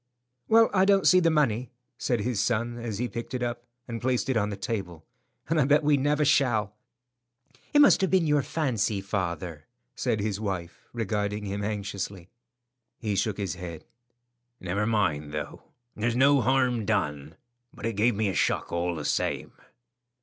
[0.47, 1.69] "Well, I don't see the money,"
[1.99, 5.05] said his son as he picked it up and placed it on the table,
[5.47, 6.73] "and I bet I never shall."
[7.71, 12.29] "It must have been your fancy, father," said his wife, regarding him anxiously.
[12.97, 13.85] He shook his head.
[14.59, 17.35] "Never mind, though; there's no harm done,
[17.71, 19.53] but it gave me a shock all the same."